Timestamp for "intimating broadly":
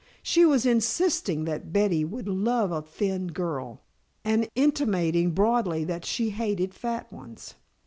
4.55-5.83